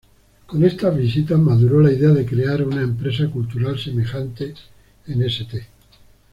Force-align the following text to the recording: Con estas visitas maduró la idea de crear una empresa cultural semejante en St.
Con 0.47 0.65
estas 0.65 0.97
visitas 0.97 1.37
maduró 1.37 1.79
la 1.79 1.91
idea 1.91 2.09
de 2.09 2.25
crear 2.25 2.63
una 2.63 2.81
empresa 2.81 3.27
cultural 3.29 3.77
semejante 3.77 4.55
en 5.05 5.21
St. 5.21 5.67